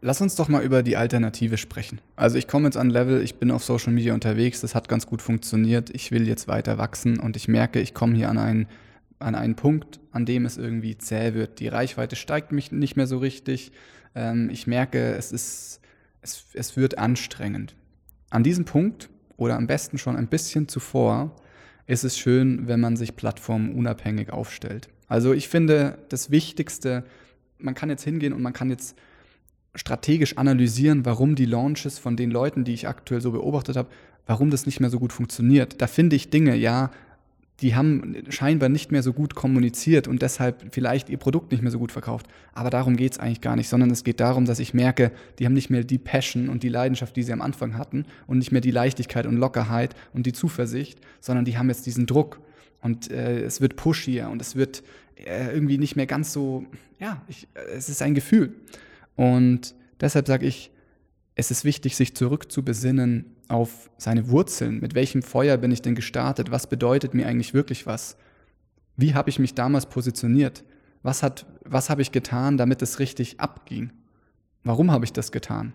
Lass 0.00 0.20
uns 0.20 0.36
doch 0.36 0.48
mal 0.48 0.62
über 0.62 0.84
die 0.84 0.96
Alternative 0.96 1.56
sprechen. 1.56 2.00
Also 2.14 2.38
ich 2.38 2.46
komme 2.46 2.66
jetzt 2.66 2.76
an 2.76 2.88
Level, 2.88 3.20
ich 3.20 3.36
bin 3.36 3.50
auf 3.50 3.64
Social 3.64 3.92
Media 3.92 4.14
unterwegs, 4.14 4.60
das 4.60 4.76
hat 4.76 4.88
ganz 4.88 5.06
gut 5.06 5.22
funktioniert, 5.22 5.90
ich 5.90 6.12
will 6.12 6.28
jetzt 6.28 6.46
weiter 6.46 6.78
wachsen 6.78 7.18
und 7.18 7.36
ich 7.36 7.48
merke, 7.48 7.80
ich 7.80 7.94
komme 7.94 8.14
hier 8.14 8.28
an 8.28 8.38
einen, 8.38 8.68
an 9.18 9.34
einen 9.34 9.56
Punkt, 9.56 10.00
an 10.12 10.26
dem 10.26 10.44
es 10.44 10.56
irgendwie 10.56 10.96
zäh 10.98 11.34
wird. 11.34 11.60
Die 11.60 11.68
Reichweite 11.68 12.16
steigt 12.16 12.52
mich 12.52 12.72
nicht 12.72 12.96
mehr 12.96 13.06
so 13.06 13.18
richtig. 13.18 13.72
Ähm, 14.14 14.50
ich 14.50 14.66
merke, 14.66 15.14
es, 15.14 15.32
ist, 15.32 15.80
es, 16.22 16.44
es 16.54 16.76
wird 16.76 16.98
anstrengend. 16.98 17.74
An 18.30 18.42
diesem 18.42 18.64
Punkt 18.64 19.10
oder 19.36 19.56
am 19.56 19.66
besten 19.66 19.98
schon 19.98 20.16
ein 20.16 20.28
bisschen 20.28 20.68
zuvor 20.68 21.34
ist 21.86 22.04
es 22.04 22.18
schön, 22.18 22.68
wenn 22.68 22.80
man 22.80 22.96
sich 22.96 23.16
plattformunabhängig 23.16 24.30
aufstellt. 24.30 24.88
Also 25.08 25.32
ich 25.32 25.48
finde, 25.48 25.98
das 26.10 26.30
Wichtigste, 26.30 27.04
man 27.58 27.74
kann 27.74 27.88
jetzt 27.88 28.04
hingehen 28.04 28.34
und 28.34 28.42
man 28.42 28.52
kann 28.52 28.68
jetzt 28.70 28.96
strategisch 29.74 30.36
analysieren, 30.36 31.06
warum 31.06 31.34
die 31.34 31.46
Launches 31.46 31.98
von 31.98 32.16
den 32.16 32.30
Leuten, 32.30 32.64
die 32.64 32.74
ich 32.74 32.88
aktuell 32.88 33.20
so 33.20 33.32
beobachtet 33.32 33.76
habe, 33.76 33.88
warum 34.26 34.50
das 34.50 34.66
nicht 34.66 34.80
mehr 34.80 34.90
so 34.90 34.98
gut 34.98 35.12
funktioniert. 35.12 35.80
Da 35.80 35.86
finde 35.86 36.16
ich 36.16 36.30
Dinge, 36.30 36.54
ja, 36.56 36.90
die 37.60 37.74
haben 37.74 38.14
scheinbar 38.28 38.68
nicht 38.68 38.92
mehr 38.92 39.02
so 39.02 39.12
gut 39.12 39.34
kommuniziert 39.34 40.06
und 40.06 40.22
deshalb 40.22 40.66
vielleicht 40.72 41.08
ihr 41.08 41.18
Produkt 41.18 41.50
nicht 41.50 41.60
mehr 41.60 41.72
so 41.72 41.80
gut 41.80 41.90
verkauft. 41.90 42.26
Aber 42.52 42.70
darum 42.70 42.96
geht 42.96 43.12
es 43.12 43.18
eigentlich 43.18 43.40
gar 43.40 43.56
nicht, 43.56 43.68
sondern 43.68 43.90
es 43.90 44.04
geht 44.04 44.20
darum, 44.20 44.44
dass 44.44 44.60
ich 44.60 44.74
merke, 44.74 45.10
die 45.38 45.44
haben 45.44 45.54
nicht 45.54 45.68
mehr 45.68 45.82
die 45.82 45.98
Passion 45.98 46.48
und 46.48 46.62
die 46.62 46.68
Leidenschaft, 46.68 47.16
die 47.16 47.24
sie 47.24 47.32
am 47.32 47.42
Anfang 47.42 47.76
hatten 47.76 48.06
und 48.28 48.38
nicht 48.38 48.52
mehr 48.52 48.60
die 48.60 48.70
Leichtigkeit 48.70 49.26
und 49.26 49.36
Lockerheit 49.36 49.96
und 50.12 50.26
die 50.26 50.32
Zuversicht, 50.32 51.00
sondern 51.20 51.44
die 51.44 51.58
haben 51.58 51.68
jetzt 51.68 51.86
diesen 51.86 52.06
Druck 52.06 52.40
und 52.80 53.10
äh, 53.10 53.40
es 53.40 53.60
wird 53.60 53.74
pushier 53.74 54.28
und 54.30 54.40
es 54.40 54.54
wird 54.54 54.84
äh, 55.16 55.52
irgendwie 55.52 55.78
nicht 55.78 55.96
mehr 55.96 56.06
ganz 56.06 56.32
so, 56.32 56.64
ja, 57.00 57.22
ich, 57.26 57.48
äh, 57.54 57.72
es 57.74 57.88
ist 57.88 58.02
ein 58.02 58.14
Gefühl. 58.14 58.54
Und 59.16 59.74
deshalb 60.00 60.28
sage 60.28 60.46
ich, 60.46 60.70
es 61.34 61.50
ist 61.50 61.64
wichtig, 61.64 61.96
sich 61.96 62.14
zurückzubesinnen 62.14 63.24
auf 63.48 63.90
seine 63.96 64.28
Wurzeln. 64.28 64.80
Mit 64.80 64.94
welchem 64.94 65.22
Feuer 65.22 65.56
bin 65.56 65.72
ich 65.72 65.82
denn 65.82 65.94
gestartet? 65.94 66.50
Was 66.50 66.66
bedeutet 66.66 67.14
mir 67.14 67.26
eigentlich 67.26 67.54
wirklich 67.54 67.86
was? 67.86 68.16
Wie 68.96 69.14
habe 69.14 69.30
ich 69.30 69.38
mich 69.38 69.54
damals 69.54 69.86
positioniert? 69.86 70.64
Was, 71.02 71.22
hat, 71.22 71.46
was 71.64 71.90
habe 71.90 72.02
ich 72.02 72.12
getan, 72.12 72.56
damit 72.56 72.82
es 72.82 72.98
richtig 72.98 73.40
abging? 73.40 73.92
Warum 74.64 74.90
habe 74.90 75.04
ich 75.04 75.12
das 75.12 75.32
getan? 75.32 75.74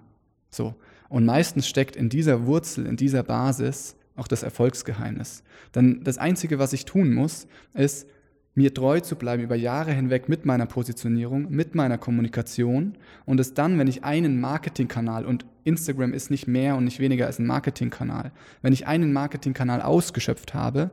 So. 0.49 0.75
Und 1.09 1.25
meistens 1.25 1.67
steckt 1.67 1.95
in 1.95 2.09
dieser 2.09 2.45
Wurzel, 2.45 2.85
in 2.85 2.97
dieser 2.97 3.23
Basis 3.23 3.95
auch 4.15 4.27
das 4.27 4.43
Erfolgsgeheimnis. 4.43 5.43
Denn 5.73 6.03
das 6.03 6.17
Einzige, 6.17 6.59
was 6.59 6.73
ich 6.73 6.85
tun 6.85 7.13
muss, 7.13 7.47
ist, 7.73 8.07
mir 8.55 8.73
treu 8.73 8.99
zu 8.99 9.15
bleiben 9.15 9.43
über 9.43 9.55
Jahre 9.55 9.91
hinweg 9.91 10.29
mit 10.29 10.45
meiner 10.45 10.65
Positionierung, 10.65 11.49
mit 11.49 11.75
meiner 11.75 11.97
Kommunikation 11.97 12.97
und 13.25 13.39
es 13.39 13.53
dann, 13.53 13.79
wenn 13.79 13.87
ich 13.87 14.03
einen 14.03 14.39
Marketingkanal 14.39 15.25
und 15.25 15.45
Instagram 15.63 16.13
ist 16.13 16.29
nicht 16.29 16.47
mehr 16.47 16.75
und 16.75 16.83
nicht 16.83 16.99
weniger 16.99 17.25
als 17.25 17.39
ein 17.39 17.47
Marketingkanal, 17.47 18.31
wenn 18.61 18.73
ich 18.73 18.85
einen 18.85 19.13
Marketingkanal 19.13 19.81
ausgeschöpft 19.81 20.53
habe, 20.53 20.91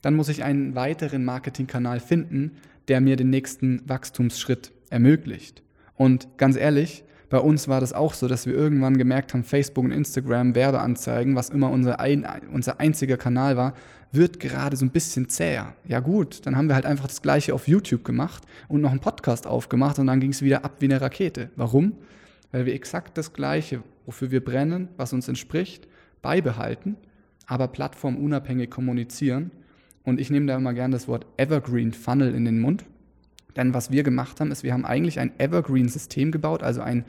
dann 0.00 0.14
muss 0.14 0.28
ich 0.28 0.44
einen 0.44 0.74
weiteren 0.74 1.24
Marketingkanal 1.24 2.00
finden, 2.00 2.52
der 2.86 3.00
mir 3.00 3.16
den 3.16 3.30
nächsten 3.30 3.86
Wachstumsschritt 3.86 4.72
ermöglicht. 4.90 5.62
Und 5.96 6.28
ganz 6.38 6.56
ehrlich, 6.56 7.04
bei 7.30 7.38
uns 7.38 7.68
war 7.68 7.80
das 7.80 7.92
auch 7.92 8.14
so, 8.14 8.26
dass 8.26 8.46
wir 8.46 8.54
irgendwann 8.54 8.96
gemerkt 8.96 9.34
haben, 9.34 9.44
Facebook 9.44 9.84
und 9.84 9.92
Instagram, 9.92 10.54
Werbeanzeigen, 10.54 11.34
was 11.36 11.50
immer 11.50 11.70
unser, 11.70 12.00
ein, 12.00 12.26
unser 12.52 12.80
einziger 12.80 13.16
Kanal 13.16 13.56
war, 13.56 13.74
wird 14.12 14.40
gerade 14.40 14.76
so 14.76 14.86
ein 14.86 14.90
bisschen 14.90 15.28
zäher. 15.28 15.74
Ja 15.86 16.00
gut, 16.00 16.46
dann 16.46 16.56
haben 16.56 16.68
wir 16.68 16.74
halt 16.74 16.86
einfach 16.86 17.06
das 17.06 17.20
gleiche 17.20 17.52
auf 17.52 17.68
YouTube 17.68 18.04
gemacht 18.04 18.44
und 18.68 18.80
noch 18.80 18.90
einen 18.90 19.00
Podcast 19.00 19.46
aufgemacht 19.46 19.98
und 19.98 20.06
dann 20.06 20.20
ging 20.20 20.30
es 20.30 20.40
wieder 20.40 20.64
ab 20.64 20.76
wie 20.80 20.86
eine 20.86 21.00
Rakete. 21.00 21.50
Warum? 21.56 21.92
Weil 22.50 22.64
wir 22.64 22.74
exakt 22.74 23.18
das 23.18 23.34
gleiche, 23.34 23.82
wofür 24.06 24.30
wir 24.30 24.42
brennen, 24.42 24.88
was 24.96 25.12
uns 25.12 25.28
entspricht, 25.28 25.86
beibehalten, 26.22 26.96
aber 27.46 27.68
plattformunabhängig 27.68 28.70
kommunizieren. 28.70 29.50
Und 30.02 30.18
ich 30.18 30.30
nehme 30.30 30.46
da 30.46 30.56
immer 30.56 30.72
gerne 30.72 30.92
das 30.92 31.08
Wort 31.08 31.26
Evergreen 31.36 31.92
Funnel 31.92 32.34
in 32.34 32.46
den 32.46 32.60
Mund. 32.60 32.84
Denn 33.56 33.74
was 33.74 33.90
wir 33.90 34.02
gemacht 34.02 34.40
haben, 34.40 34.50
ist, 34.50 34.62
wir 34.62 34.72
haben 34.72 34.84
eigentlich 34.84 35.18
ein 35.18 35.32
Evergreen-System 35.38 36.30
gebaut, 36.30 36.62
also 36.62 36.80
ein, 36.80 37.04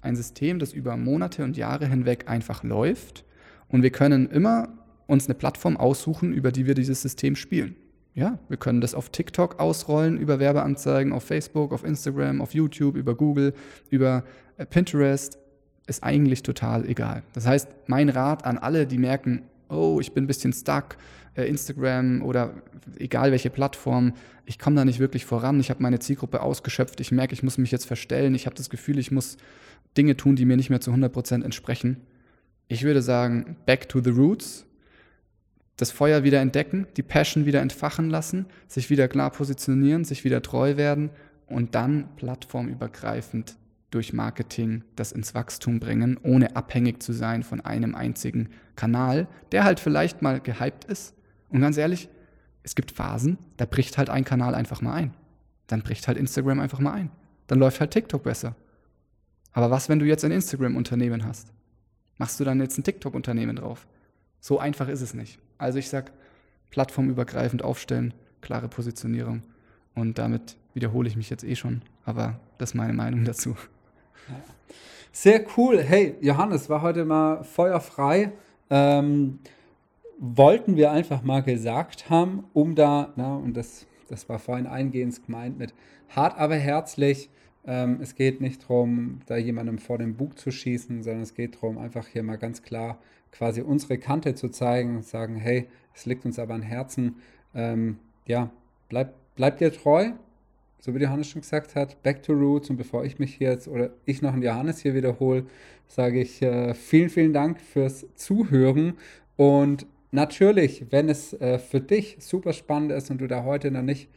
ein 0.00 0.16
System, 0.16 0.58
das 0.58 0.72
über 0.72 0.96
Monate 0.96 1.44
und 1.44 1.56
Jahre 1.56 1.86
hinweg 1.86 2.28
einfach 2.28 2.62
läuft. 2.62 3.24
Und 3.68 3.82
wir 3.82 3.90
können 3.90 4.28
immer 4.30 4.68
uns 5.06 5.26
eine 5.26 5.34
Plattform 5.34 5.76
aussuchen, 5.76 6.32
über 6.32 6.52
die 6.52 6.66
wir 6.66 6.74
dieses 6.74 7.02
System 7.02 7.36
spielen. 7.36 7.76
Ja, 8.14 8.38
wir 8.48 8.58
können 8.58 8.82
das 8.82 8.94
auf 8.94 9.08
TikTok 9.08 9.58
ausrollen, 9.58 10.18
über 10.18 10.38
Werbeanzeigen, 10.38 11.12
auf 11.12 11.24
Facebook, 11.24 11.72
auf 11.72 11.82
Instagram, 11.82 12.42
auf 12.42 12.52
YouTube, 12.52 12.96
über 12.96 13.14
Google, 13.14 13.54
über 13.88 14.24
äh, 14.58 14.66
Pinterest. 14.66 15.38
Ist 15.86 16.04
eigentlich 16.04 16.42
total 16.42 16.86
egal. 16.86 17.22
Das 17.32 17.46
heißt, 17.46 17.68
mein 17.86 18.08
Rat 18.08 18.44
an 18.44 18.58
alle, 18.58 18.86
die 18.86 18.98
merken, 18.98 19.42
oh, 19.68 19.98
ich 20.00 20.12
bin 20.12 20.24
ein 20.24 20.26
bisschen 20.26 20.52
stuck, 20.52 20.96
Instagram 21.34 22.22
oder 22.22 22.62
egal 22.98 23.30
welche 23.32 23.50
Plattform, 23.50 24.12
ich 24.44 24.58
komme 24.58 24.76
da 24.76 24.84
nicht 24.84 24.98
wirklich 24.98 25.24
voran, 25.24 25.60
ich 25.60 25.70
habe 25.70 25.82
meine 25.82 25.98
Zielgruppe 25.98 26.42
ausgeschöpft, 26.42 27.00
ich 27.00 27.12
merke, 27.12 27.32
ich 27.32 27.42
muss 27.42 27.58
mich 27.58 27.70
jetzt 27.70 27.86
verstellen, 27.86 28.34
ich 28.34 28.46
habe 28.46 28.56
das 28.56 28.70
Gefühl, 28.70 28.98
ich 28.98 29.10
muss 29.10 29.38
Dinge 29.96 30.16
tun, 30.16 30.36
die 30.36 30.44
mir 30.44 30.56
nicht 30.56 30.70
mehr 30.70 30.80
zu 30.80 30.90
100% 30.90 31.44
entsprechen. 31.44 31.98
Ich 32.68 32.82
würde 32.82 33.02
sagen, 33.02 33.56
back 33.66 33.88
to 33.88 34.00
the 34.02 34.10
roots, 34.10 34.66
das 35.76 35.90
Feuer 35.90 36.22
wieder 36.22 36.40
entdecken, 36.40 36.86
die 36.96 37.02
Passion 37.02 37.46
wieder 37.46 37.60
entfachen 37.60 38.10
lassen, 38.10 38.46
sich 38.68 38.90
wieder 38.90 39.08
klar 39.08 39.30
positionieren, 39.30 40.04
sich 40.04 40.24
wieder 40.24 40.42
treu 40.42 40.76
werden 40.76 41.10
und 41.46 41.74
dann 41.74 42.08
plattformübergreifend 42.16 43.56
durch 43.90 44.12
Marketing 44.12 44.84
das 44.96 45.12
ins 45.12 45.34
Wachstum 45.34 45.80
bringen, 45.80 46.18
ohne 46.22 46.56
abhängig 46.56 47.02
zu 47.02 47.12
sein 47.12 47.42
von 47.42 47.60
einem 47.60 47.94
einzigen 47.94 48.48
Kanal, 48.74 49.28
der 49.52 49.64
halt 49.64 49.80
vielleicht 49.80 50.22
mal 50.22 50.40
gehypt 50.40 50.84
ist. 50.84 51.14
Und 51.52 51.60
ganz 51.60 51.76
ehrlich, 51.76 52.08
es 52.62 52.74
gibt 52.74 52.90
Phasen, 52.92 53.38
da 53.56 53.64
bricht 53.64 53.98
halt 53.98 54.10
ein 54.10 54.24
Kanal 54.24 54.54
einfach 54.54 54.80
mal 54.80 54.94
ein. 54.94 55.14
Dann 55.66 55.82
bricht 55.82 56.08
halt 56.08 56.18
Instagram 56.18 56.60
einfach 56.60 56.78
mal 56.78 56.92
ein. 56.92 57.10
Dann 57.46 57.58
läuft 57.58 57.80
halt 57.80 57.90
TikTok 57.90 58.22
besser. 58.22 58.54
Aber 59.52 59.70
was, 59.70 59.88
wenn 59.88 59.98
du 59.98 60.06
jetzt 60.06 60.24
ein 60.24 60.32
Instagram-Unternehmen 60.32 61.24
hast? 61.24 61.52
Machst 62.18 62.40
du 62.40 62.44
dann 62.44 62.60
jetzt 62.60 62.78
ein 62.78 62.84
TikTok-Unternehmen 62.84 63.56
drauf? 63.56 63.86
So 64.40 64.58
einfach 64.58 64.88
ist 64.88 65.02
es 65.02 65.14
nicht. 65.14 65.38
Also 65.58 65.78
ich 65.78 65.88
sage, 65.88 66.12
plattformübergreifend 66.70 67.62
aufstellen, 67.62 68.14
klare 68.40 68.68
Positionierung. 68.68 69.42
Und 69.94 70.18
damit 70.18 70.56
wiederhole 70.74 71.08
ich 71.08 71.16
mich 71.16 71.30
jetzt 71.30 71.44
eh 71.44 71.54
schon, 71.54 71.82
aber 72.04 72.40
das 72.58 72.70
ist 72.70 72.74
meine 72.74 72.94
Meinung 72.94 73.24
dazu. 73.24 73.56
Sehr 75.12 75.44
cool. 75.56 75.82
Hey, 75.82 76.16
Johannes, 76.22 76.70
war 76.70 76.80
heute 76.80 77.04
mal 77.04 77.44
feuerfrei. 77.44 78.32
Ähm, 78.70 79.38
wollten 80.24 80.76
wir 80.76 80.92
einfach 80.92 81.24
mal 81.24 81.42
gesagt 81.42 82.08
haben, 82.08 82.44
um 82.52 82.76
da, 82.76 83.12
na, 83.16 83.34
und 83.34 83.56
das, 83.56 83.88
das 84.08 84.28
war 84.28 84.38
vorhin 84.38 84.68
eingehend 84.68 85.20
gemeint 85.26 85.58
mit 85.58 85.74
hart, 86.10 86.38
aber 86.38 86.54
herzlich. 86.54 87.28
Ähm, 87.64 87.98
es 88.00 88.14
geht 88.14 88.40
nicht 88.40 88.62
darum, 88.62 89.20
da 89.26 89.36
jemandem 89.36 89.78
vor 89.78 89.98
den 89.98 90.16
Bug 90.16 90.38
zu 90.38 90.52
schießen, 90.52 91.02
sondern 91.02 91.22
es 91.22 91.34
geht 91.34 91.56
darum, 91.56 91.76
einfach 91.76 92.06
hier 92.06 92.22
mal 92.22 92.38
ganz 92.38 92.62
klar 92.62 92.98
quasi 93.32 93.62
unsere 93.62 93.98
Kante 93.98 94.36
zu 94.36 94.48
zeigen 94.48 94.96
und 94.96 95.04
sagen, 95.04 95.34
hey, 95.34 95.66
es 95.92 96.06
liegt 96.06 96.24
uns 96.24 96.38
aber 96.38 96.54
am 96.54 96.62
Herzen. 96.62 97.16
Ähm, 97.52 97.98
ja, 98.24 98.50
bleib, 98.88 99.14
bleib 99.34 99.58
dir 99.58 99.72
treu, 99.72 100.12
so 100.78 100.94
wie 100.94 101.00
Johannes 101.00 101.28
schon 101.28 101.40
gesagt 101.40 101.74
hat, 101.74 102.00
back 102.04 102.22
to 102.22 102.32
roots. 102.32 102.70
Und 102.70 102.76
bevor 102.76 103.04
ich 103.04 103.18
mich 103.18 103.40
jetzt 103.40 103.66
oder 103.66 103.90
ich 104.04 104.22
noch 104.22 104.34
einen 104.34 104.42
Johannes 104.42 104.78
hier 104.78 104.94
wiederhole, 104.94 105.46
sage 105.88 106.20
ich 106.20 106.42
äh, 106.42 106.74
vielen, 106.74 107.10
vielen 107.10 107.32
Dank 107.32 107.60
fürs 107.60 108.06
Zuhören. 108.14 108.94
Und 109.36 109.86
natürlich, 110.12 110.86
wenn 110.90 111.08
es 111.08 111.32
äh, 111.34 111.58
für 111.58 111.80
dich 111.80 112.16
super 112.20 112.52
spannend 112.52 112.92
ist 112.92 113.10
und 113.10 113.20
du 113.20 113.26
da 113.26 113.44
heute 113.44 113.70
noch 113.70 113.82
nicht 113.82 114.08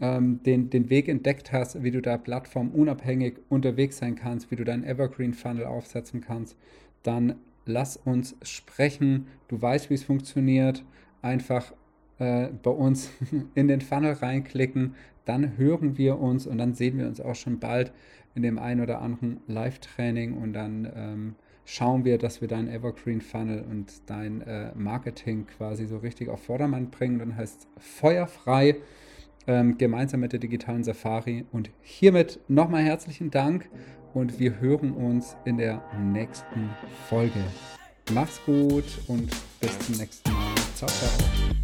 ähm, 0.00 0.42
den, 0.42 0.70
den 0.70 0.90
Weg 0.90 1.08
entdeckt 1.08 1.52
hast, 1.52 1.82
wie 1.82 1.90
du 1.90 2.02
da 2.02 2.18
plattformunabhängig 2.18 3.36
unterwegs 3.48 3.98
sein 3.98 4.16
kannst, 4.16 4.50
wie 4.50 4.56
du 4.56 4.64
deinen 4.64 4.84
Evergreen 4.84 5.34
Funnel 5.34 5.66
aufsetzen 5.66 6.20
kannst, 6.20 6.56
dann 7.02 7.36
lass 7.66 7.96
uns 7.96 8.36
sprechen. 8.42 9.26
Du 9.48 9.60
weißt, 9.60 9.90
wie 9.90 9.94
es 9.94 10.04
funktioniert. 10.04 10.84
Einfach 11.22 11.72
äh, 12.18 12.48
bei 12.62 12.70
uns 12.70 13.10
in 13.54 13.68
den 13.68 13.80
Funnel 13.80 14.12
reinklicken, 14.14 14.94
dann 15.24 15.56
hören 15.56 15.96
wir 15.96 16.18
uns 16.18 16.46
und 16.46 16.58
dann 16.58 16.74
sehen 16.74 16.98
wir 16.98 17.06
uns 17.06 17.20
auch 17.20 17.34
schon 17.34 17.58
bald 17.58 17.92
in 18.34 18.42
dem 18.42 18.58
einen 18.58 18.80
oder 18.80 19.00
anderen 19.00 19.40
Live-Training 19.46 20.34
und 20.34 20.52
dann 20.52 20.90
ähm, 20.94 21.34
schauen 21.64 22.04
wir, 22.04 22.18
dass 22.18 22.40
wir 22.40 22.48
deinen 22.48 22.68
Evergreen 22.68 23.20
Funnel 23.20 23.64
und 23.68 23.92
dein 24.06 24.42
äh, 24.42 24.72
Marketing 24.74 25.46
quasi 25.46 25.86
so 25.86 25.98
richtig 25.98 26.28
auf 26.28 26.42
Vordermann 26.42 26.90
bringen. 26.90 27.18
Dann 27.18 27.36
heißt 27.36 27.66
feuerfrei 27.78 28.76
ähm, 29.46 29.78
gemeinsam 29.78 30.20
mit 30.20 30.32
der 30.32 30.40
digitalen 30.40 30.84
Safari. 30.84 31.44
Und 31.52 31.70
hiermit 31.82 32.40
nochmal 32.48 32.82
herzlichen 32.82 33.30
Dank 33.30 33.68
und 34.12 34.38
wir 34.38 34.60
hören 34.60 34.92
uns 34.92 35.36
in 35.44 35.58
der 35.58 35.82
nächsten 36.00 36.70
Folge. 37.08 37.44
Mach's 38.12 38.40
gut 38.44 38.84
und 39.08 39.30
bis 39.60 39.78
zum 39.80 39.96
nächsten 39.96 40.30
Mal. 40.30 40.54
Ciao, 40.74 40.88
ciao. 40.88 41.63